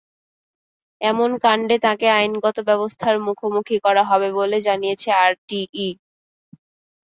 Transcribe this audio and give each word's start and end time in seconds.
এমন 1.01 1.29
কাণ্ডে 1.43 1.75
তাঁকে 1.85 2.07
আইনগত 2.17 2.57
ব্যবস্থার 2.69 3.15
মুখোমুখি 3.25 3.77
করা 3.85 4.03
হবে 4.09 4.29
বলে 4.39 4.57
জানিয়েছে 4.67 5.09
আরটিই। 5.21 5.89